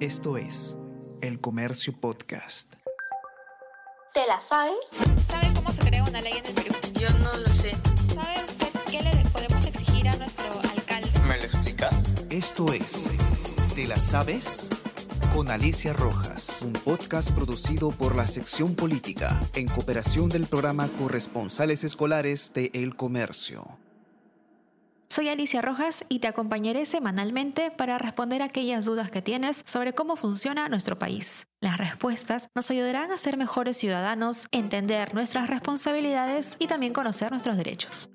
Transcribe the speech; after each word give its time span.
Esto 0.00 0.36
es 0.36 0.76
El 1.22 1.40
Comercio 1.40 1.98
Podcast. 1.98 2.74
¿Te 4.12 4.26
la 4.26 4.38
sabes? 4.38 4.74
¿Sabe 5.26 5.50
cómo 5.54 5.72
se 5.72 5.80
crea 5.80 6.04
una 6.04 6.20
ley 6.20 6.34
en 6.34 6.44
el 6.44 6.52
Perú? 6.52 6.74
Yo 7.00 7.08
no 7.20 7.32
lo 7.32 7.48
sé. 7.48 7.72
¿Sabe 8.14 8.44
usted 8.44 8.68
qué 8.90 9.00
le 9.00 9.30
podemos 9.30 9.64
exigir 9.64 10.06
a 10.08 10.16
nuestro 10.18 10.50
alcalde? 10.70 11.08
¿Me 11.26 11.38
lo 11.38 11.44
explicas? 11.44 11.94
Esto 12.28 12.74
es 12.74 13.10
¿Te 13.74 13.86
la 13.86 13.96
sabes? 13.96 14.68
Con 15.34 15.50
Alicia 15.50 15.94
Rojas, 15.94 16.60
un 16.60 16.74
podcast 16.74 17.30
producido 17.30 17.90
por 17.90 18.16
la 18.16 18.28
sección 18.28 18.74
política 18.74 19.40
en 19.54 19.66
cooperación 19.66 20.28
del 20.28 20.44
programa 20.44 20.90
Corresponsales 20.98 21.84
Escolares 21.84 22.52
de 22.52 22.70
El 22.74 22.96
Comercio. 22.96 23.78
Soy 25.16 25.30
Alicia 25.30 25.62
Rojas 25.62 26.04
y 26.10 26.18
te 26.18 26.28
acompañaré 26.28 26.84
semanalmente 26.84 27.70
para 27.70 27.96
responder 27.96 28.42
aquellas 28.42 28.84
dudas 28.84 29.10
que 29.10 29.22
tienes 29.22 29.62
sobre 29.64 29.94
cómo 29.94 30.14
funciona 30.16 30.68
nuestro 30.68 30.98
país. 30.98 31.46
Las 31.58 31.78
respuestas 31.78 32.50
nos 32.54 32.70
ayudarán 32.70 33.10
a 33.10 33.16
ser 33.16 33.38
mejores 33.38 33.78
ciudadanos, 33.78 34.46
entender 34.52 35.14
nuestras 35.14 35.48
responsabilidades 35.48 36.56
y 36.58 36.66
también 36.66 36.92
conocer 36.92 37.30
nuestros 37.30 37.56
derechos. 37.56 38.10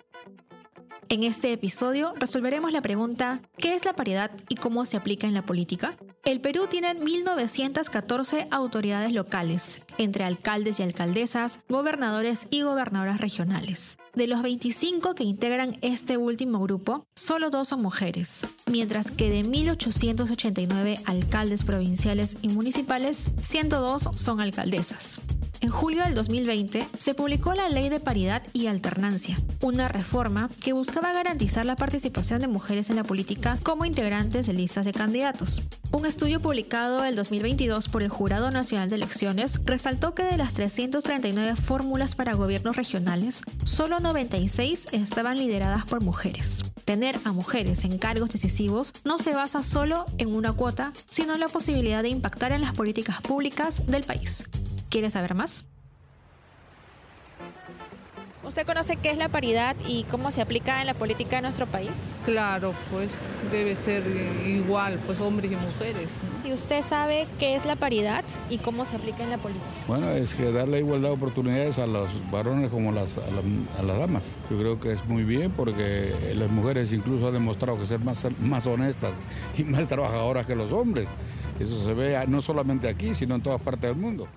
En 1.11 1.23
este 1.23 1.51
episodio 1.51 2.13
resolveremos 2.17 2.71
la 2.71 2.81
pregunta 2.81 3.41
¿qué 3.57 3.75
es 3.75 3.83
la 3.83 3.91
paridad 3.91 4.31
y 4.47 4.55
cómo 4.55 4.85
se 4.85 4.95
aplica 4.95 5.27
en 5.27 5.33
la 5.33 5.45
política? 5.45 5.97
El 6.23 6.39
Perú 6.39 6.67
tiene 6.69 6.95
1.914 6.95 8.47
autoridades 8.49 9.11
locales, 9.11 9.81
entre 9.97 10.23
alcaldes 10.23 10.79
y 10.79 10.83
alcaldesas, 10.83 11.59
gobernadores 11.67 12.47
y 12.49 12.61
gobernadoras 12.61 13.19
regionales. 13.19 13.97
De 14.15 14.27
los 14.27 14.41
25 14.41 15.13
que 15.13 15.25
integran 15.25 15.77
este 15.81 16.15
último 16.15 16.59
grupo, 16.59 17.05
solo 17.13 17.49
dos 17.49 17.67
son 17.67 17.81
mujeres, 17.81 18.47
mientras 18.65 19.11
que 19.11 19.29
de 19.29 19.41
1.889 19.41 21.01
alcaldes 21.07 21.65
provinciales 21.65 22.37
y 22.41 22.47
municipales, 22.47 23.31
102 23.41 24.11
son 24.15 24.39
alcaldesas. 24.39 25.19
En 25.61 25.69
julio 25.69 26.03
del 26.03 26.15
2020 26.15 26.87
se 26.97 27.13
publicó 27.13 27.53
la 27.53 27.69
Ley 27.69 27.89
de 27.89 27.99
Paridad 27.99 28.41
y 28.51 28.65
Alternancia, 28.65 29.37
una 29.61 29.87
reforma 29.87 30.49
que 30.59 30.73
buscaba 30.73 31.13
garantizar 31.13 31.67
la 31.67 31.75
participación 31.75 32.41
de 32.41 32.47
mujeres 32.47 32.89
en 32.89 32.95
la 32.95 33.03
política 33.03 33.59
como 33.61 33.85
integrantes 33.85 34.47
de 34.47 34.53
listas 34.53 34.85
de 34.85 34.91
candidatos. 34.91 35.61
Un 35.91 36.07
estudio 36.07 36.39
publicado 36.39 37.05
el 37.05 37.15
2022 37.15 37.89
por 37.89 38.01
el 38.01 38.09
Jurado 38.09 38.49
Nacional 38.49 38.89
de 38.89 38.95
Elecciones 38.95 39.61
resaltó 39.63 40.15
que 40.15 40.23
de 40.23 40.37
las 40.37 40.55
339 40.55 41.55
fórmulas 41.55 42.15
para 42.15 42.33
gobiernos 42.33 42.75
regionales, 42.75 43.43
solo 43.63 43.99
96 43.99 44.87
estaban 44.93 45.37
lideradas 45.37 45.85
por 45.85 46.03
mujeres. 46.03 46.63
Tener 46.85 47.19
a 47.23 47.33
mujeres 47.33 47.85
en 47.85 47.99
cargos 47.99 48.31
decisivos 48.31 48.93
no 49.05 49.19
se 49.19 49.35
basa 49.35 49.61
solo 49.61 50.05
en 50.17 50.33
una 50.33 50.53
cuota, 50.53 50.91
sino 51.07 51.35
en 51.35 51.39
la 51.39 51.47
posibilidad 51.47 52.01
de 52.01 52.09
impactar 52.09 52.51
en 52.51 52.61
las 52.61 52.73
políticas 52.73 53.21
públicas 53.21 53.85
del 53.85 54.03
país. 54.03 54.43
¿Quieres 54.91 55.13
saber 55.13 55.33
más? 55.35 55.63
¿Usted 58.43 58.65
conoce 58.65 58.97
qué 58.97 59.11
es 59.11 59.17
la 59.17 59.29
paridad 59.29 59.77
y 59.87 60.03
cómo 60.03 60.29
se 60.31 60.41
aplica 60.41 60.81
en 60.81 60.87
la 60.87 60.93
política 60.93 61.37
de 61.37 61.43
nuestro 61.43 61.65
país? 61.67 61.91
Claro, 62.25 62.73
pues 62.91 63.09
debe 63.49 63.73
ser 63.77 64.03
igual, 64.45 64.99
pues 65.05 65.21
hombres 65.21 65.49
y 65.49 65.55
mujeres. 65.55 66.19
¿no? 66.21 66.41
Si 66.43 66.51
usted 66.51 66.81
sabe 66.83 67.25
qué 67.39 67.55
es 67.55 67.63
la 67.63 67.77
paridad 67.77 68.25
y 68.49 68.57
cómo 68.57 68.83
se 68.83 68.97
aplica 68.97 69.23
en 69.23 69.29
la 69.29 69.37
política. 69.37 69.63
Bueno, 69.87 70.09
es 70.09 70.35
que 70.35 70.51
darle 70.51 70.79
igualdad 70.79 71.07
de 71.09 71.15
oportunidades 71.15 71.79
a 71.79 71.87
los 71.87 72.11
varones 72.29 72.69
como 72.69 72.91
las, 72.91 73.17
a, 73.17 73.21
la- 73.31 73.79
a 73.79 73.83
las 73.83 73.97
damas. 73.97 74.35
Yo 74.49 74.57
creo 74.57 74.77
que 74.81 74.91
es 74.91 75.05
muy 75.05 75.23
bien 75.23 75.51
porque 75.51 76.13
las 76.35 76.49
mujeres 76.49 76.91
incluso 76.91 77.27
han 77.27 77.33
demostrado 77.33 77.79
que 77.79 77.85
ser 77.85 77.99
más, 78.01 78.27
más 78.41 78.67
honestas 78.67 79.13
y 79.57 79.63
más 79.63 79.87
trabajadoras 79.87 80.45
que 80.45 80.55
los 80.57 80.73
hombres. 80.73 81.07
Eso 81.57 81.81
se 81.85 81.93
ve 81.93 82.21
no 82.27 82.41
solamente 82.41 82.89
aquí, 82.89 83.15
sino 83.15 83.35
en 83.35 83.41
todas 83.41 83.61
partes 83.61 83.83
del 83.83 83.95
mundo. 83.95 84.27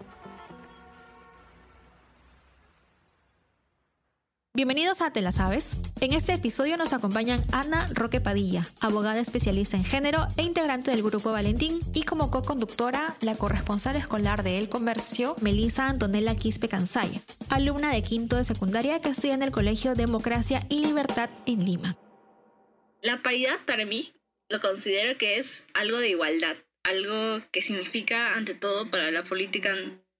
Bienvenidos 4.56 5.00
a 5.00 5.10
Te 5.10 5.20
la 5.20 5.32
Sabes. 5.32 5.76
En 6.00 6.12
este 6.12 6.32
episodio 6.32 6.76
nos 6.76 6.92
acompañan 6.92 7.42
Ana 7.50 7.88
Roque 7.92 8.20
Padilla, 8.20 8.62
abogada 8.80 9.18
especialista 9.18 9.76
en 9.76 9.82
género 9.82 10.28
e 10.36 10.42
integrante 10.42 10.92
del 10.92 11.02
Grupo 11.02 11.32
Valentín, 11.32 11.80
y 11.92 12.04
como 12.04 12.30
co-conductora, 12.30 13.16
la 13.20 13.34
corresponsal 13.34 13.96
escolar 13.96 14.44
de 14.44 14.58
El 14.58 14.68
Comercio, 14.68 15.34
Melisa 15.40 15.88
Antonella 15.88 16.36
Quispe 16.36 16.68
Cansaya, 16.68 17.20
alumna 17.48 17.92
de 17.92 18.02
quinto 18.02 18.36
de 18.36 18.44
secundaria 18.44 19.02
que 19.02 19.08
estudia 19.08 19.34
en 19.34 19.42
el 19.42 19.50
Colegio 19.50 19.96
Democracia 19.96 20.60
y 20.68 20.86
Libertad 20.86 21.30
en 21.46 21.64
Lima. 21.64 21.98
La 23.02 23.24
paridad 23.24 23.58
para 23.66 23.84
mí 23.84 24.12
lo 24.48 24.60
considero 24.60 25.18
que 25.18 25.38
es 25.38 25.66
algo 25.74 25.98
de 25.98 26.10
igualdad, 26.10 26.56
algo 26.84 27.44
que 27.50 27.60
significa 27.60 28.36
ante 28.36 28.54
todo 28.54 28.88
para 28.88 29.10
la 29.10 29.24
política 29.24 29.74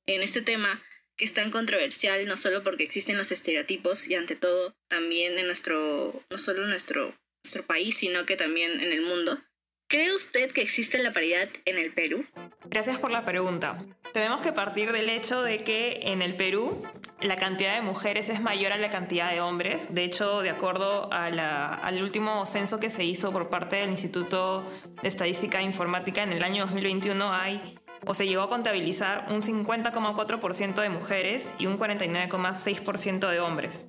en 0.06 0.22
este 0.22 0.42
tema 0.42 0.82
que 1.16 1.24
es 1.24 1.34
tan 1.34 1.50
controversial, 1.50 2.26
no 2.26 2.36
solo 2.36 2.62
porque 2.62 2.84
existen 2.84 3.16
los 3.16 3.32
estereotipos 3.32 4.08
y 4.08 4.14
ante 4.14 4.36
todo 4.36 4.74
también 4.88 5.38
en 5.38 5.46
nuestro, 5.46 6.24
no 6.30 6.38
solo 6.38 6.64
en 6.64 6.70
nuestro, 6.70 7.16
nuestro 7.44 7.62
país, 7.66 7.96
sino 7.96 8.26
que 8.26 8.36
también 8.36 8.80
en 8.80 8.92
el 8.92 9.02
mundo. 9.02 9.42
¿Cree 9.88 10.14
usted 10.14 10.50
que 10.50 10.62
existe 10.62 10.98
la 11.02 11.12
paridad 11.12 11.48
en 11.66 11.78
el 11.78 11.92
Perú? 11.92 12.24
Gracias 12.64 12.98
por 12.98 13.10
la 13.10 13.24
pregunta. 13.24 13.84
Tenemos 14.14 14.40
que 14.40 14.52
partir 14.52 14.92
del 14.92 15.10
hecho 15.10 15.42
de 15.42 15.58
que 15.58 16.00
en 16.04 16.22
el 16.22 16.36
Perú 16.36 16.82
la 17.20 17.36
cantidad 17.36 17.74
de 17.74 17.82
mujeres 17.82 18.28
es 18.28 18.40
mayor 18.40 18.72
a 18.72 18.78
la 18.78 18.90
cantidad 18.90 19.30
de 19.30 19.40
hombres. 19.40 19.94
De 19.94 20.04
hecho, 20.04 20.40
de 20.40 20.50
acuerdo 20.50 21.08
al 21.12 22.02
último 22.02 22.46
censo 22.46 22.80
que 22.80 22.90
se 22.90 23.04
hizo 23.04 23.32
por 23.32 23.50
parte 23.50 23.76
del 23.76 23.90
Instituto 23.90 24.64
de 25.02 25.08
Estadística 25.08 25.60
e 25.60 25.64
Informática 25.64 26.22
en 26.22 26.32
el 26.32 26.42
año 26.42 26.64
2021 26.64 27.32
hay 27.32 27.73
o 28.06 28.14
se 28.14 28.26
llegó 28.26 28.42
a 28.42 28.48
contabilizar 28.48 29.26
un 29.30 29.42
50,4% 29.42 30.80
de 30.80 30.88
mujeres 30.88 31.52
y 31.58 31.66
un 31.66 31.78
49,6% 31.78 33.30
de 33.30 33.40
hombres. 33.40 33.86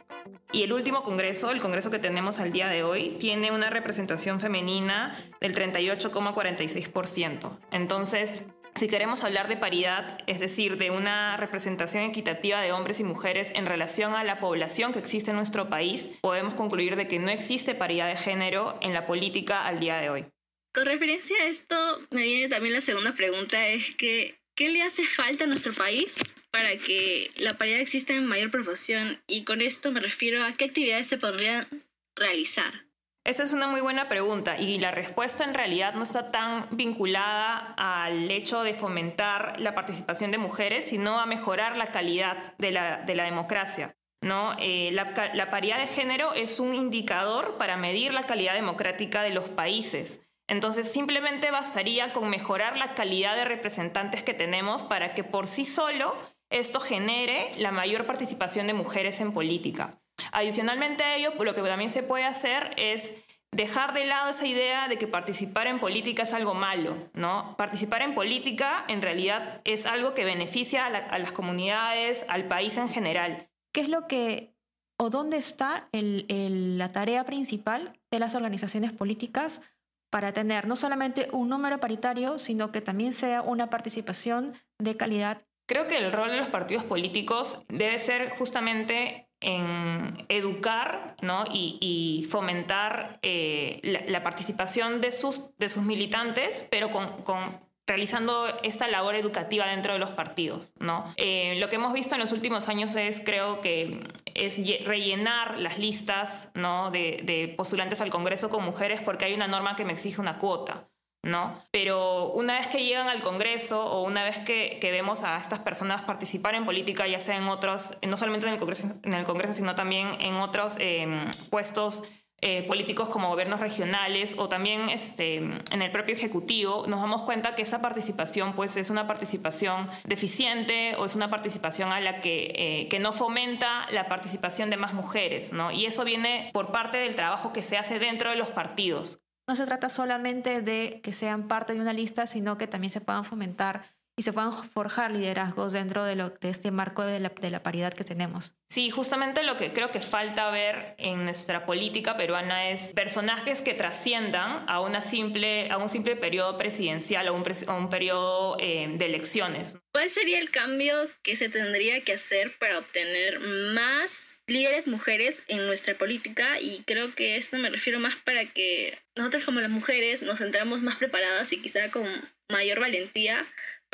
Y 0.51 0.63
el 0.63 0.73
último 0.73 1.03
congreso, 1.03 1.51
el 1.51 1.59
congreso 1.59 1.91
que 1.91 1.99
tenemos 1.99 2.39
al 2.39 2.51
día 2.51 2.69
de 2.69 2.83
hoy, 2.83 3.17
tiene 3.19 3.51
una 3.51 3.69
representación 3.69 4.39
femenina 4.39 5.15
del 5.41 5.53
38,46%. 5.53 7.57
Entonces, 7.71 8.43
si 8.77 8.87
queremos 8.87 9.23
hablar 9.23 9.47
de 9.47 9.55
paridad, 9.55 10.17
es 10.27 10.39
decir, 10.39 10.77
de 10.77 10.91
una 10.91 11.37
representación 11.37 12.03
equitativa 12.03 12.61
de 12.61 12.73
hombres 12.73 12.99
y 12.99 13.05
mujeres 13.05 13.51
en 13.55 13.65
relación 13.65 14.15
a 14.15 14.23
la 14.23 14.39
población 14.39 14.91
que 14.91 14.99
existe 14.99 15.31
en 15.31 15.37
nuestro 15.37 15.69
país, 15.69 16.09
podemos 16.21 16.55
concluir 16.55 16.97
de 16.97 17.07
que 17.07 17.19
no 17.19 17.31
existe 17.31 17.73
paridad 17.73 18.07
de 18.07 18.17
género 18.17 18.77
en 18.81 18.93
la 18.93 19.05
política 19.05 19.65
al 19.65 19.79
día 19.79 19.97
de 19.97 20.09
hoy. 20.09 20.25
Con 20.75 20.85
referencia 20.87 21.37
a 21.37 21.45
esto, 21.45 21.75
me 22.11 22.23
viene 22.23 22.49
también 22.49 22.73
la 22.73 22.81
segunda 22.81 23.13
pregunta, 23.13 23.65
es 23.65 23.95
que, 23.95 24.37
¿qué 24.55 24.67
le 24.67 24.81
hace 24.81 25.05
falta 25.05 25.45
a 25.45 25.47
nuestro 25.47 25.71
país 25.71 26.19
para 26.51 26.75
que 26.75 27.31
la 27.37 27.57
paridad 27.57 27.79
exista 27.79 28.13
en 28.13 28.25
mayor 28.25 28.51
proporción? 28.51 29.21
Y 29.25 29.45
con 29.45 29.61
esto 29.61 29.93
me 29.93 30.01
refiero 30.01 30.43
a 30.43 30.51
qué 30.51 30.65
actividades 30.65 31.07
se 31.07 31.17
podrían 31.17 31.65
realizar. 32.13 32.87
Esa 33.23 33.43
es 33.43 33.53
una 33.53 33.67
muy 33.67 33.79
buena 33.79 34.09
pregunta 34.09 34.59
y 34.59 34.77
la 34.77 34.91
respuesta 34.91 35.45
en 35.45 35.53
realidad 35.53 35.93
no 35.93 36.03
está 36.03 36.29
tan 36.29 36.67
vinculada 36.71 37.73
al 37.77 38.29
hecho 38.29 38.61
de 38.61 38.73
fomentar 38.73 39.57
la 39.61 39.75
participación 39.75 40.31
de 40.31 40.39
mujeres, 40.39 40.87
sino 40.89 41.21
a 41.21 41.25
mejorar 41.25 41.77
la 41.77 41.93
calidad 41.93 42.53
de 42.57 42.71
la, 42.71 42.97
de 42.97 43.15
la 43.15 43.23
democracia. 43.23 43.95
¿no? 44.19 44.57
Eh, 44.59 44.89
la, 44.91 45.13
la 45.35 45.49
paridad 45.49 45.79
de 45.79 45.87
género 45.87 46.33
es 46.33 46.59
un 46.59 46.73
indicador 46.73 47.57
para 47.57 47.77
medir 47.77 48.13
la 48.13 48.25
calidad 48.25 48.55
democrática 48.55 49.23
de 49.23 49.29
los 49.29 49.47
países. 49.47 50.19
Entonces 50.47 50.91
simplemente 50.91 51.51
bastaría 51.51 52.13
con 52.13 52.29
mejorar 52.29 52.77
la 52.77 52.93
calidad 52.93 53.35
de 53.35 53.45
representantes 53.45 54.23
que 54.23 54.33
tenemos 54.33 54.83
para 54.83 55.13
que 55.13 55.23
por 55.23 55.47
sí 55.47 55.65
solo 55.65 56.15
esto 56.49 56.79
genere 56.79 57.49
la 57.57 57.71
mayor 57.71 58.05
participación 58.05 58.67
de 58.67 58.73
mujeres 58.73 59.19
en 59.19 59.31
política. 59.33 59.99
Adicionalmente 60.31 61.03
a 61.03 61.15
ello, 61.15 61.33
lo 61.43 61.55
que 61.55 61.61
también 61.61 61.89
se 61.89 62.03
puede 62.03 62.25
hacer 62.25 62.71
es 62.77 63.15
dejar 63.51 63.93
de 63.93 64.05
lado 64.05 64.29
esa 64.29 64.45
idea 64.45 64.87
de 64.87 64.97
que 64.97 65.07
participar 65.07 65.67
en 65.67 65.79
política 65.79 66.23
es 66.23 66.33
algo 66.33 66.53
malo, 66.53 66.95
¿no? 67.13 67.55
Participar 67.57 68.01
en 68.01 68.13
política 68.13 68.85
en 68.87 69.01
realidad 69.01 69.61
es 69.63 69.85
algo 69.85 70.13
que 70.13 70.25
beneficia 70.25 70.85
a, 70.85 70.89
la- 70.89 70.99
a 70.99 71.19
las 71.19 71.31
comunidades, 71.31 72.25
al 72.27 72.45
país 72.47 72.77
en 72.77 72.89
general. 72.89 73.47
¿Qué 73.73 73.81
es 73.81 73.89
lo 73.89 74.07
que 74.07 74.53
o 74.97 75.09
dónde 75.09 75.37
está 75.37 75.89
la 75.91 76.91
tarea 76.91 77.25
principal 77.25 77.99
de 78.11 78.19
las 78.19 78.35
organizaciones 78.35 78.93
políticas 78.93 79.61
para 80.09 80.33
tener 80.33 80.67
no 80.67 80.75
solamente 80.75 81.27
un 81.31 81.49
número 81.49 81.79
paritario, 81.79 82.39
sino 82.39 82.71
que 82.71 82.81
también 82.81 83.13
sea 83.13 83.41
una 83.41 83.69
participación 83.69 84.53
de 84.79 84.97
calidad 84.97 85.41
Creo 85.67 85.87
que 85.87 85.97
el 85.97 86.11
rol 86.11 86.29
de 86.29 86.37
los 86.37 86.49
partidos 86.49 86.83
políticos 86.83 87.61
debe 87.69 87.99
ser 87.99 88.29
justamente 88.37 89.29
en 89.41 90.09
educar 90.29 91.15
¿no? 91.23 91.43
y, 91.51 92.27
fomentar 92.29 93.19
eh, 93.23 93.79
la, 94.07 94.23
participación 94.23 95.01
de 95.01 95.11
sus, 95.11 95.57
de 95.57 95.69
sus 95.69 95.83
militantes, 95.83 96.67
pero 96.69 96.91
con- 96.91 97.64
realizando 97.87 98.47
esta 98.63 98.87
labor 98.87 99.15
educativa 99.15 99.67
dentro 99.67 99.93
de 99.93 99.99
los 99.99 100.09
partidos. 100.09 100.73
¿no? 100.79 101.13
Eh, 101.17 101.55
lo 101.59 101.69
que 101.69 101.75
hemos 101.75 101.93
visto 101.93 102.15
en 102.15 102.21
los 102.21 102.31
últimos 102.31 102.67
años 102.67 102.95
es, 102.95 103.21
creo 103.23 103.61
que, 103.61 103.99
es 104.33 104.57
lle- 104.57 104.83
rellenar 104.83 105.59
las 105.59 105.77
listas 105.77 106.49
¿no? 106.55 106.91
de, 106.91 107.53
postulantes 107.55 108.01
al 108.01 108.09
Congreso 108.09 108.49
con 108.49 108.63
mujeres 108.63 109.01
porque 109.01 109.25
hay 109.25 109.33
una 109.33 109.47
norma 109.47 109.75
que 109.75 109.85
me 109.85 109.93
exige 109.93 110.19
una 110.19 110.37
cuota. 110.37 110.87
¿no? 111.23 111.59
Pero 111.71 112.31
una 112.33 112.59
vez 112.59 112.67
que 112.67 112.83
llegan 112.83 113.07
al 113.07 113.21
Congreso 113.21 113.83
o 113.83 114.03
una 114.03 114.23
vez 114.23 114.39
que, 114.39 114.79
vemos 114.81 115.23
a 115.23 115.37
estas 115.37 115.59
personas 115.59 116.03
participar 116.03 116.53
en 116.53 116.65
política, 116.65 117.07
ya 117.07 117.17
sea 117.17 117.37
en 117.37 117.47
otros, 117.47 117.97
no 118.07 118.15
solamente 118.15 118.45
en 118.45 118.53
el 118.53 118.59
Congreso, 118.59 118.87
en 119.03 119.13
el 119.13 119.25
Congreso 119.25 119.55
sino 119.55 119.73
también 119.73 120.09
en 120.21 120.35
otros 120.35 120.75
eh, 120.79 121.07
puestos 121.49 122.03
eh, 122.47 122.61
políticos 122.61 123.09
como 123.09 123.29
gobiernos 123.29 123.59
regionales 123.59 124.35
o 124.37 124.47
también 124.47 124.87
este, 124.89 125.37
en 125.37 125.81
el 125.81 125.89
propio 125.89 126.13
Ejecutivo, 126.13 126.83
nos 126.87 127.01
damos 127.01 127.23
cuenta 127.23 127.55
que 127.55 127.63
esa 127.63 127.81
participación 127.81 128.53
pues, 128.53 128.77
es 128.77 128.91
una 128.91 129.07
participación 129.07 129.89
deficiente 130.03 130.93
o 130.99 131.05
es 131.05 131.15
una 131.15 131.31
participación 131.31 131.91
a 131.91 131.99
la 131.99 132.21
que, 132.21 132.53
eh, 132.55 132.87
que 132.87 132.99
no 132.99 133.13
fomenta 133.13 133.87
la 133.91 134.07
participación 134.07 134.69
de 134.69 134.77
más 134.77 134.93
mujeres. 134.93 135.53
¿no? 135.53 135.71
Y 135.71 135.87
eso 135.87 136.03
viene 136.03 136.51
por 136.53 136.71
parte 136.71 136.99
del 136.99 137.15
trabajo 137.15 137.51
que 137.51 137.63
se 137.63 137.79
hace 137.79 137.97
dentro 137.97 138.29
de 138.29 138.35
los 138.35 138.49
partidos. 138.49 139.17
No 139.47 139.55
se 139.55 139.65
trata 139.65 139.89
solamente 139.89 140.61
de 140.61 141.01
que 141.03 141.13
sean 141.13 141.47
parte 141.47 141.73
de 141.73 141.81
una 141.81 141.93
lista, 141.93 142.27
sino 142.27 142.59
que 142.59 142.67
también 142.67 142.91
se 142.91 143.01
puedan 143.01 143.25
fomentar 143.25 143.94
y 144.17 144.21
se 144.21 144.31
puedan 144.31 144.53
forjar 144.53 145.11
liderazgos 145.11 145.73
dentro 145.73 146.05
de, 146.05 146.15
lo, 146.15 146.29
de 146.29 146.49
este 146.49 146.71
marco 146.71 147.03
de 147.03 147.19
la, 147.19 147.29
de 147.29 147.49
la, 147.49 147.63
paridad 147.63 147.93
que 147.93 148.05
tenemos. 148.05 148.55
Sí, 148.69 148.89
justamente 148.89 149.43
lo 149.43 149.57
que 149.57 149.73
creo 149.73 149.91
que 149.91 149.99
falta 149.99 150.49
ver 150.51 150.95
en 150.97 151.25
nuestra 151.25 151.65
política 151.65 152.15
peruana 152.15 152.69
es 152.69 152.93
personajes 152.93 153.61
que 153.61 153.73
trasciendan 153.73 154.63
a, 154.67 154.79
una 154.79 155.01
simple, 155.01 155.69
a 155.69 155.77
un 155.77 155.89
simple 155.89 156.15
periodo 156.15 156.55
presidencial 156.55 157.27
o 157.27 157.33
un, 157.33 157.43
un 157.67 157.89
periodo 157.89 158.55
eh, 158.59 158.87
de 158.89 159.05
elecciones. 159.05 159.77
¿Cuál 159.91 160.09
sería 160.09 160.39
el 160.39 160.49
cambio 160.49 160.95
que 161.21 161.35
se 161.35 161.49
tendría 161.49 162.01
que 162.01 162.13
hacer 162.13 162.57
para 162.57 162.79
obtener 162.79 163.39
más 163.39 164.39
líderes 164.47 164.87
mujeres 164.87 165.43
en 165.49 165.67
nuestra 165.67 165.97
política? 165.97 166.59
Y 166.61 166.83
creo 166.83 167.15
que 167.15 167.35
esto 167.35 167.57
me 167.57 167.69
refiero 167.69 167.99
más 167.99 168.15
para 168.15 168.45
que 168.45 168.97
nosotros 169.17 169.43
como 169.43 169.59
las 169.59 169.69
mujeres 169.69 170.21
nos 170.21 170.39
centramos 170.39 170.81
más 170.81 170.95
preparadas 170.97 171.51
y 171.51 171.61
quizá 171.61 171.91
con 171.91 172.05
mayor 172.49 172.79
valentía 172.79 173.45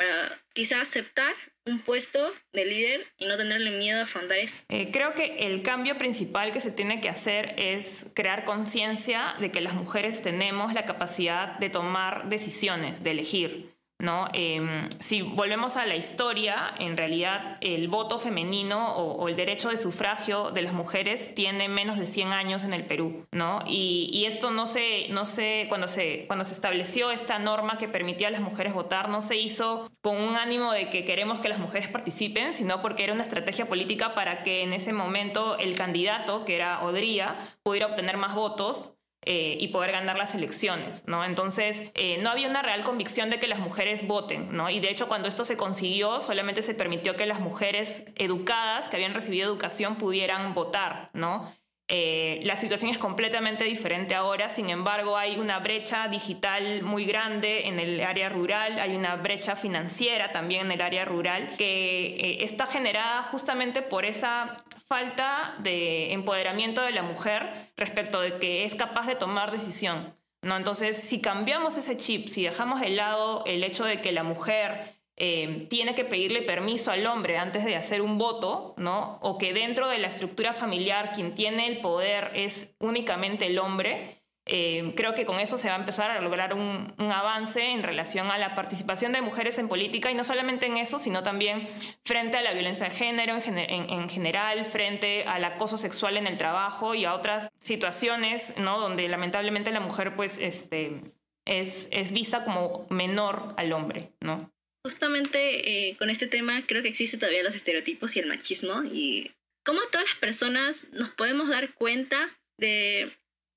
para 0.02 0.38
quizá 0.52 0.80
aceptar 0.82 1.32
un 1.64 1.78
puesto 1.78 2.18
de 2.52 2.64
líder 2.64 3.06
y 3.18 3.26
no 3.26 3.36
tenerle 3.36 3.70
miedo 3.70 4.00
a 4.00 4.04
afrontar 4.04 4.38
esto? 4.38 4.64
Eh, 4.68 4.90
creo 4.92 5.14
que 5.14 5.46
el 5.46 5.62
cambio 5.62 5.96
principal 5.96 6.52
que 6.52 6.60
se 6.60 6.72
tiene 6.72 7.00
que 7.00 7.08
hacer 7.08 7.54
es 7.56 8.06
crear 8.14 8.44
conciencia 8.44 9.34
de 9.38 9.52
que 9.52 9.60
las 9.60 9.74
mujeres 9.74 10.22
tenemos 10.22 10.74
la 10.74 10.84
capacidad 10.84 11.58
de 11.58 11.70
tomar 11.70 12.28
decisiones, 12.28 13.02
de 13.02 13.10
elegir. 13.12 13.74
¿No? 14.02 14.26
Em, 14.32 14.88
si 14.98 15.22
volvemos 15.22 15.76
a 15.76 15.86
la 15.86 15.94
historia, 15.94 16.74
en 16.80 16.96
realidad 16.96 17.56
el 17.60 17.86
voto 17.86 18.18
femenino 18.18 18.96
o, 18.96 19.28
el 19.28 19.36
derecho 19.36 19.70
de 19.70 19.78
sufragio 19.78 20.50
de 20.50 20.62
las 20.62 20.72
mujeres 20.72 21.34
tiene 21.36 21.68
menos 21.68 21.98
de 21.98 22.08
100 22.08 22.32
años 22.32 22.64
en 22.64 22.72
el 22.72 22.84
Perú, 22.84 23.24
¿no? 23.30 23.60
Y, 23.66 24.24
esto 24.26 24.50
no 24.50 24.66
se, 24.66 25.08
no 25.10 25.24
se 25.24 25.66
cuando, 25.68 25.88
se, 25.88 26.26
cuando 26.26 26.44
se 26.44 26.54
estableció 26.54 27.10
esta 27.10 27.38
norma 27.38 27.78
que 27.78 27.88
permitía 27.88 28.28
a 28.28 28.30
las 28.30 28.40
mujeres 28.40 28.72
votar, 28.72 29.08
no 29.08 29.20
se 29.20 29.36
hizo 29.36 29.90
con 30.00 30.16
un 30.16 30.36
ánimo 30.36 30.72
de 30.72 30.90
que 30.90 31.04
queremos 31.04 31.40
que 31.40 31.48
las 31.48 31.58
mujeres 31.58 31.88
participen, 31.88 32.54
sino 32.54 32.82
porque 32.82 33.04
era 33.04 33.12
una 33.12 33.22
estrategia 33.22 33.66
política 33.66 34.14
para 34.14 34.42
que 34.42 34.62
en 34.62 34.72
ese 34.72 34.92
momento 34.92 35.58
el 35.58 35.76
candidato, 35.76 36.44
que 36.44 36.56
era 36.56 36.82
Odría, 36.82 37.36
pudiera 37.62 37.86
obtener 37.86 38.16
más 38.16 38.34
votos 38.34 38.94
eh, 39.24 39.56
y 39.60 39.68
poder 39.68 39.92
ganar 39.92 40.18
las 40.18 40.34
elecciones, 40.34 41.04
¿no? 41.06 41.24
Entonces, 41.24 41.84
eh, 41.94 42.18
no 42.24 42.30
había 42.30 42.48
una 42.48 42.60
real 42.60 42.82
convicción 42.82 43.30
de 43.30 43.38
que 43.38 43.46
las 43.46 43.60
mujeres 43.60 44.04
voten, 44.04 44.48
¿no? 44.50 44.68
Y 44.68 44.80
de 44.80 44.90
hecho, 44.90 45.06
cuando 45.06 45.28
esto 45.28 45.44
se 45.44 45.56
consiguió, 45.56 46.20
solamente 46.20 46.60
se 46.60 46.74
permitió 46.74 47.14
que 47.14 47.24
las 47.24 47.38
mujeres 47.38 48.02
educadas, 48.16 48.88
que 48.88 48.96
habían 48.96 49.14
recibido 49.14 49.46
educación, 49.46 49.94
pudieran 49.94 50.54
votar, 50.54 51.10
¿no? 51.12 51.54
Eh, 51.86 52.40
la 52.42 52.56
situación 52.56 52.90
es 52.90 52.98
completamente 52.98 53.62
diferente 53.62 54.16
ahora, 54.16 54.48
sin 54.48 54.70
embargo 54.70 55.16
hay 55.16 55.38
una 55.38 55.60
brecha 55.60 56.08
digital 56.08 56.82
muy 56.82 57.04
grande 57.04 57.68
en 57.68 57.78
el 57.78 58.00
área 58.00 58.28
rural, 58.28 58.76
hay 58.80 58.96
una 58.96 59.14
brecha 59.14 59.54
financiera 59.54 60.32
también 60.32 60.66
en 60.66 60.72
el 60.72 60.80
área 60.80 61.04
rural 61.04 61.54
que 61.58 62.38
está 62.40 62.66
generada 62.66 63.22
justamente 63.24 63.82
por 63.82 64.04
esa 64.04 64.58
falta 64.92 65.54
de 65.60 66.12
empoderamiento 66.12 66.82
de 66.82 66.90
la 66.90 67.02
mujer 67.02 67.72
respecto 67.78 68.20
de 68.20 68.38
que 68.38 68.66
es 68.66 68.74
capaz 68.74 69.06
de 69.06 69.14
tomar 69.14 69.50
decisión. 69.50 70.14
¿no? 70.42 70.54
Entonces, 70.54 70.98
si 70.98 71.22
cambiamos 71.22 71.78
ese 71.78 71.96
chip, 71.96 72.28
si 72.28 72.42
dejamos 72.42 72.82
de 72.82 72.90
lado 72.90 73.42
el 73.46 73.64
hecho 73.64 73.86
de 73.86 74.02
que 74.02 74.12
la 74.12 74.22
mujer 74.22 75.00
eh, 75.16 75.66
tiene 75.70 75.94
que 75.94 76.04
pedirle 76.04 76.42
permiso 76.42 76.90
al 76.90 77.06
hombre 77.06 77.38
antes 77.38 77.64
de 77.64 77.74
hacer 77.74 78.02
un 78.02 78.18
voto, 78.18 78.74
¿no? 78.76 79.18
o 79.22 79.38
que 79.38 79.54
dentro 79.54 79.88
de 79.88 79.96
la 79.96 80.08
estructura 80.08 80.52
familiar 80.52 81.12
quien 81.14 81.34
tiene 81.34 81.68
el 81.68 81.80
poder 81.80 82.30
es 82.34 82.74
únicamente 82.78 83.46
el 83.46 83.58
hombre, 83.58 84.21
eh, 84.44 84.92
creo 84.96 85.14
que 85.14 85.24
con 85.24 85.38
eso 85.38 85.56
se 85.56 85.68
va 85.68 85.74
a 85.74 85.78
empezar 85.78 86.10
a 86.10 86.20
lograr 86.20 86.54
un, 86.54 86.92
avance 86.98 87.70
en 87.70 87.82
relación 87.82 88.30
a 88.30 88.38
la 88.38 88.54
participación 88.56 89.12
de 89.12 89.20
mujeres 89.20 89.58
en 89.58 89.68
política 89.68 90.10
y 90.10 90.14
no 90.14 90.24
solamente 90.24 90.66
en 90.66 90.76
eso, 90.78 90.98
sino 90.98 91.22
también 91.22 91.68
frente 92.04 92.38
a 92.38 92.42
la 92.42 92.52
violencia 92.52 92.88
de 92.88 92.94
género 92.94 93.36
en, 93.36 94.08
general, 94.08 94.64
frente 94.66 95.24
al 95.24 95.44
acoso 95.44 95.78
sexual 95.78 96.16
en 96.16 96.26
el 96.26 96.38
trabajo 96.38 96.94
y 96.94 97.04
a 97.04 97.14
otras 97.14 97.50
situaciones 97.60 98.54
¿no? 98.58 98.80
donde 98.80 99.08
lamentablemente 99.08 99.70
la 99.70 99.80
mujer 99.80 100.16
pues, 100.16 100.38
este, 100.38 101.00
es, 101.44 101.88
es 101.92 102.10
vista 102.10 102.44
como 102.44 102.86
menor 102.90 103.54
al 103.56 103.72
hombre. 103.72 104.10
¿no? 104.20 104.38
Justamente 104.84 105.90
eh, 105.90 105.96
con 105.96 106.10
este 106.10 106.26
tema 106.26 106.62
creo 106.66 106.82
que 106.82 106.88
existen 106.88 107.20
todavía 107.20 107.44
los 107.44 107.54
estereotipos 107.54 108.16
y 108.16 108.18
el 108.18 108.26
machismo 108.26 108.82
y 108.92 109.30
cómo 109.64 109.80
todas 109.92 110.08
las 110.08 110.18
personas 110.18 110.88
nos 110.92 111.10
podemos 111.10 111.48
dar 111.48 111.74
cuenta 111.74 112.36
de 112.58 113.12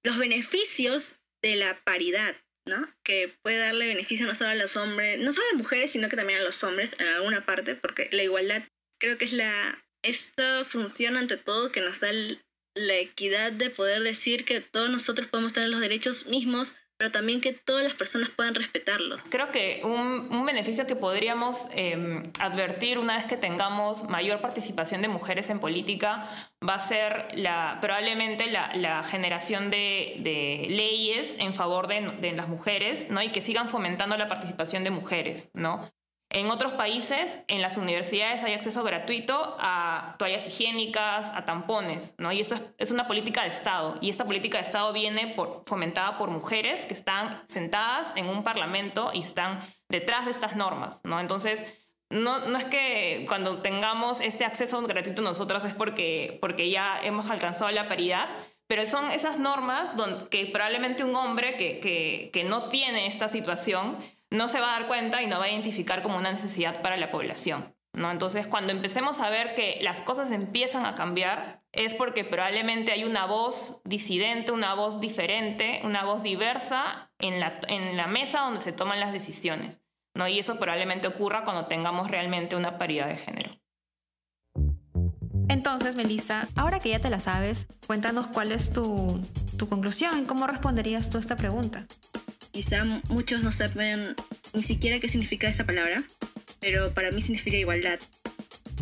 los 0.05 0.17
beneficios 0.17 1.17
de 1.41 1.55
la 1.55 1.83
paridad, 1.83 2.35
¿no? 2.65 2.87
Que 3.03 3.35
puede 3.43 3.57
darle 3.57 3.87
beneficio 3.87 4.25
no 4.25 4.35
solo 4.35 4.51
a 4.51 4.55
los 4.55 4.77
hombres, 4.77 5.19
no 5.19 5.33
solo 5.33 5.47
a 5.47 5.51
las 5.53 5.61
mujeres, 5.61 5.91
sino 5.91 6.09
que 6.09 6.15
también 6.15 6.39
a 6.39 6.43
los 6.43 6.63
hombres 6.63 6.95
en 6.99 7.07
alguna 7.07 7.45
parte, 7.45 7.75
porque 7.75 8.09
la 8.11 8.23
igualdad 8.23 8.63
creo 8.99 9.17
que 9.17 9.25
es 9.25 9.33
la... 9.33 9.81
Esta 10.03 10.63
función 10.65 11.17
ante 11.17 11.35
todo 11.35 11.71
que 11.71 11.81
nos 11.81 12.01
da 12.01 12.11
la 12.75 12.95
equidad 12.95 13.51
de 13.51 13.71
poder 13.71 14.03
decir 14.03 14.45
que 14.45 14.61
todos 14.61 14.89
nosotros 14.91 15.27
podemos 15.27 15.53
tener 15.53 15.69
los 15.69 15.79
derechos 15.79 16.27
mismos 16.27 16.75
pero 16.97 17.11
también 17.11 17.41
que 17.41 17.53
todas 17.53 17.83
las 17.83 17.93
personas 17.93 18.29
puedan 18.29 18.55
respetarlos. 18.55 19.21
Creo 19.29 19.51
que 19.51 19.81
un, 19.83 20.45
beneficio 20.45 20.85
que 20.85 20.95
podríamos 20.95 21.67
em, 21.73 22.31
advertir 22.39 22.99
una 22.99 23.17
vez 23.17 23.25
que 23.25 23.35
tengamos 23.35 24.03
mayor 24.09 24.41
participación 24.41 25.01
de 25.01 25.07
mujeres 25.07 25.49
en 25.49 25.59
política 25.59 26.29
va 26.67 26.75
a 26.75 26.87
ser 26.87 27.27
la, 27.33 27.79
probablemente 27.81 28.49
la, 28.51 28.73
la 28.75 29.03
generación 29.03 29.69
de, 29.71 30.17
de, 30.19 30.67
leyes 30.69 31.35
en 31.39 31.53
favor 31.53 31.87
de, 31.87 32.01
de, 32.21 32.31
las 32.33 32.47
mujeres 32.47 33.09
¿no? 33.09 33.21
y 33.21 33.29
que 33.29 33.41
sigan 33.41 33.69
fomentando 33.69 34.15
la 34.17 34.27
participación 34.27 34.83
de 34.83 34.91
mujeres. 34.91 35.49
¿no? 35.53 35.91
En 36.35 36.51
otros 36.51 36.73
países, 36.73 37.39
en 37.47 37.61
las 37.61 37.77
universidades 37.77 38.43
hay 38.43 38.51
acceso 38.51 38.83
gratuito 38.83 39.55
a 39.57 40.17
toallas 40.19 40.45
higiénicas, 40.45 41.31
a 41.33 41.45
tampones, 41.45 42.13
¿no? 42.17 42.29
Y 42.33 42.41
esto 42.41 42.59
es, 42.77 42.91
una 42.91 43.07
política 43.07 43.43
de 43.43 43.51
Estado. 43.51 43.97
Y 44.01 44.09
esta 44.09 44.25
política 44.25 44.57
de 44.57 44.65
Estado 44.65 44.91
viene 44.91 45.27
por, 45.27 45.63
fomentada 45.65 46.17
por 46.17 46.31
mujeres 46.31 46.87
que 46.87 46.93
están 46.93 47.41
sentadas 47.47 48.09
en 48.17 48.27
un 48.27 48.43
parlamento 48.43 49.11
y 49.13 49.21
están 49.21 49.61
detrás 49.87 50.25
de 50.25 50.31
estas 50.31 50.57
normas, 50.57 50.99
¿no? 51.05 51.21
Entonces, 51.21 51.63
no, 52.09 52.39
no 52.39 52.57
es 52.57 52.65
que 52.65 53.23
cuando 53.29 53.61
tengamos 53.61 54.19
este 54.19 54.43
acceso 54.43 54.81
gratuito 54.81 55.21
nosotros 55.21 55.63
es 55.63 55.73
porque, 55.73 56.37
porque 56.41 56.69
ya 56.69 56.99
hemos 57.01 57.29
alcanzado 57.29 57.71
la 57.71 57.87
paridad, 57.87 58.27
pero 58.67 58.85
son 58.85 59.09
esas 59.09 59.39
normas 59.39 59.95
donde, 59.95 60.27
que 60.27 60.47
probablemente 60.47 61.05
un 61.05 61.15
hombre 61.15 61.55
que, 61.55 61.79
que, 61.79 62.29
que 62.33 62.43
no 62.43 62.67
tiene 62.67 63.07
esta 63.07 63.29
situación 63.29 63.95
no 64.35 64.47
se 64.47 64.59
va 64.59 64.75
a 64.75 64.79
dar 64.79 64.87
cuenta 64.87 65.21
y 65.21 65.27
no 65.27 65.39
va 65.39 65.45
a 65.45 65.49
identificar 65.49 66.03
como 66.03 66.17
una 66.17 66.31
necesidad 66.31 66.81
para 66.81 66.97
la 66.97 67.11
población. 67.11 67.75
¿no? 67.93 68.11
Entonces, 68.11 68.47
cuando 68.47 68.71
empecemos 68.71 69.19
a 69.19 69.29
ver 69.29 69.55
que 69.55 69.79
las 69.81 70.01
cosas 70.01 70.31
empiezan 70.31 70.85
a 70.85 70.95
cambiar, 70.95 71.63
es 71.71 71.95
porque 71.95 72.23
probablemente 72.23 72.91
hay 72.91 73.03
una 73.03 73.25
voz 73.25 73.81
disidente, 73.83 74.51
una 74.51 74.73
voz 74.73 74.99
diferente, 74.99 75.81
una 75.83 76.03
voz 76.03 76.23
diversa 76.23 77.11
en 77.19 77.39
la, 77.39 78.07
mesa 78.07 78.41
donde 78.41 78.61
se 78.61 78.71
toman 78.71 78.99
las 78.99 79.13
decisiones. 79.13 79.81
¿no? 80.13 80.27
Y 80.27 80.39
eso 80.39 80.59
probablemente 80.59 81.07
ocurra 81.07 81.43
cuando 81.43 81.65
tengamos 81.65 82.09
realmente 82.09 82.55
una 82.55 82.77
paridad 82.77 83.07
de 83.07 83.17
género. 83.17 83.51
Entonces, 85.47 85.95
Melissa, 85.95 86.47
ahora 86.55 86.79
que 86.79 86.89
ya 86.89 86.99
te 86.99 87.09
la 87.09 87.19
sabes, 87.19 87.67
cuéntanos 87.85 88.27
cuál 88.27 88.51
es 88.51 88.73
tu, 88.73 89.21
tu 89.57 89.69
conclusión 89.69 90.19
y 90.19 90.23
cómo 90.23 90.47
responderías 90.47 91.09
tú 91.09 91.17
a 91.17 91.21
esta 91.21 91.35
pregunta. 91.35 91.85
Quizá 92.55 92.85
muchos 93.09 93.43
no 93.43 93.51
saben 93.51 94.15
ni 94.53 94.63
siquiera 94.63 95.01
qué 95.01 95.09
significa 95.09 95.49
esta 95.49 95.65
palabra, 95.65 96.01
pero 96.61 96.93
para 96.93 97.11
mí 97.11 97.21
significa 97.21 97.57
igualdad. 97.57 97.99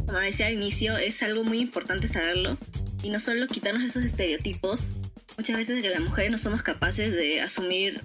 Como 0.05 0.19
decía 0.19 0.45
al 0.45 0.53
inicio, 0.53 0.95
es 0.95 1.23
algo 1.23 1.43
muy 1.43 1.59
importante 1.59 2.07
saberlo 2.07 2.59
y 3.01 3.09
no 3.09 3.19
solo 3.19 3.47
quitarnos 3.47 3.81
esos 3.81 4.03
estereotipos. 4.03 4.93
Muchas 5.39 5.57
veces 5.57 5.81
que 5.81 5.89
las 5.89 6.01
mujeres 6.01 6.31
no 6.31 6.37
somos 6.37 6.61
capaces 6.61 7.13
de 7.13 7.41
asumir 7.41 7.99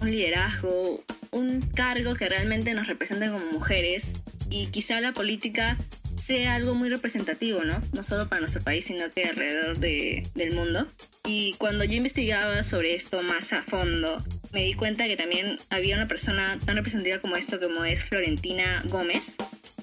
un 0.00 0.10
liderazgo, 0.10 1.04
un 1.30 1.60
cargo 1.60 2.16
que 2.16 2.28
realmente 2.28 2.74
nos 2.74 2.88
represente 2.88 3.30
como 3.30 3.46
mujeres 3.52 4.14
y 4.50 4.66
quizá 4.66 5.00
la 5.00 5.12
política 5.12 5.76
sea 6.16 6.56
algo 6.56 6.74
muy 6.74 6.88
representativo, 6.88 7.62
¿no? 7.62 7.80
No 7.92 8.02
solo 8.02 8.28
para 8.28 8.40
nuestro 8.40 8.60
país, 8.62 8.86
sino 8.86 9.08
que 9.10 9.26
alrededor 9.26 9.78
de, 9.78 10.28
del 10.34 10.52
mundo. 10.56 10.88
Y 11.24 11.52
cuando 11.58 11.84
yo 11.84 11.94
investigaba 11.94 12.64
sobre 12.64 12.96
esto 12.96 13.22
más 13.22 13.52
a 13.52 13.62
fondo, 13.62 14.20
me 14.52 14.64
di 14.64 14.74
cuenta 14.74 15.06
que 15.06 15.16
también 15.16 15.58
había 15.70 15.96
una 15.96 16.08
persona 16.08 16.58
tan 16.64 16.76
representativa 16.76 17.18
como 17.18 17.36
esto, 17.36 17.58
como 17.58 17.84
es 17.84 18.04
Florentina 18.04 18.82
Gómez, 18.86 19.36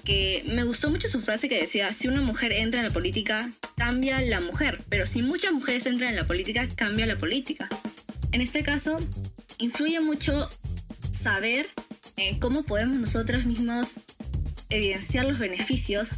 que 0.04 0.44
me 0.46 0.64
gustó 0.64 0.90
mucho 0.90 1.08
su 1.08 1.20
frase 1.20 1.48
que 1.48 1.60
decía, 1.60 1.92
si 1.92 2.08
una 2.08 2.20
mujer 2.20 2.52
entra 2.52 2.80
en 2.80 2.86
la 2.86 2.92
política, 2.92 3.50
cambia 3.76 4.20
la 4.22 4.40
mujer, 4.40 4.82
pero 4.88 5.06
si 5.06 5.22
muchas 5.22 5.52
mujeres 5.52 5.86
entran 5.86 6.10
en 6.10 6.16
la 6.16 6.26
política, 6.26 6.68
cambia 6.74 7.06
la 7.06 7.18
política. 7.18 7.68
En 8.32 8.40
este 8.40 8.62
caso, 8.62 8.96
influye 9.58 10.00
mucho 10.00 10.48
saber 11.12 11.66
en 12.16 12.38
cómo 12.38 12.62
podemos 12.62 12.98
nosotros 12.98 13.44
mismos 13.44 14.00
evidenciar 14.68 15.26
los 15.26 15.38
beneficios, 15.38 16.16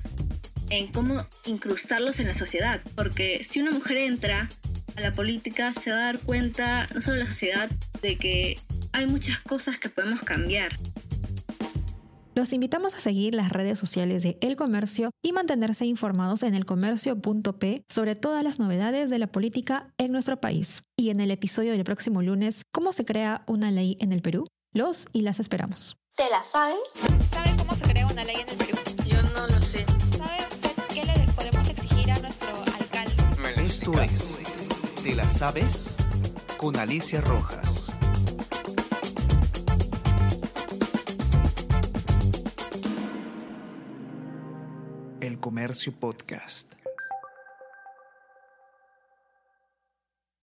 en 0.69 0.89
cómo 0.89 1.27
incrustarlos 1.47 2.21
en 2.21 2.29
la 2.29 2.35
sociedad, 2.35 2.81
porque 2.97 3.43
si 3.45 3.61
una 3.61 3.71
mujer 3.71 3.99
entra 3.99 4.49
a 4.97 5.01
la 5.01 5.13
política 5.13 5.73
se 5.73 5.91
va 5.91 5.97
a 5.97 6.05
dar 6.05 6.19
cuenta, 6.19 6.87
no 6.95 7.01
solo 7.01 7.17
la 7.19 7.27
sociedad, 7.27 7.71
de 8.03 8.17
que 8.17 8.57
hay 8.93 9.07
muchas 9.07 9.41
cosas 9.41 9.79
que 9.79 9.89
podemos 9.89 10.23
cambiar. 10.23 10.73
Los 12.35 12.53
invitamos 12.53 12.95
a 12.95 13.01
seguir 13.01 13.35
las 13.35 13.53
redes 13.53 13.79
sociales 13.79 14.23
de 14.23 14.39
El 14.41 14.57
Comercio 14.57 15.11
y 15.23 15.33
mantenerse 15.33 15.85
informados 15.85 16.43
en 16.43 16.55
elcomercio.p 16.55 17.85
sobre 17.89 18.17
todas 18.17 18.43
las 18.43 18.59
novedades 18.59 19.11
de 19.11 19.19
la 19.19 19.27
política 19.27 19.93
en 19.99 20.13
nuestro 20.13 20.41
país. 20.41 20.83
Y 20.97 21.11
en 21.11 21.21
el 21.21 21.31
episodio 21.31 21.73
del 21.73 21.85
próximo 21.85 22.23
lunes, 22.23 22.63
¿cómo 22.73 22.93
se 22.93 23.05
crea 23.05 23.45
una 23.47 23.71
ley 23.71 23.99
en 24.01 24.13
el 24.13 24.23
Perú? 24.23 24.47
Los 24.73 25.09
y 25.13 25.21
las 25.23 25.41
esperamos. 25.41 25.99
¿Te 26.17 26.29
la 26.31 26.43
sabes? 26.43 26.79
¿Sabe 27.31 27.51
cómo 27.59 27.77
se 27.77 27.85
crea 27.85 28.07
una 28.07 28.25
ley 28.25 28.37
en 28.37 28.49
el 28.49 28.57
Perú? 28.57 28.79
Yo 29.07 29.23
no 29.35 29.47
lo 29.47 29.61
sé. 29.61 29.85
¿Sabe 30.17 30.47
usted 30.51 30.71
qué 30.95 31.05
le 31.05 31.33
podemos 31.33 31.69
exigir 31.69 32.11
a 32.11 32.19
nuestro 32.21 32.55
alcalde? 32.79 33.63
Esto 33.63 34.01
es 34.01 34.39
¿Te 35.03 35.15
la 35.15 35.29
sabes? 35.29 35.97
Con 36.57 36.77
Alicia 36.77 37.21
Rojas. 37.21 37.72
El 45.73 45.77
Comercio 45.77 45.93
Podcast. 45.93 46.82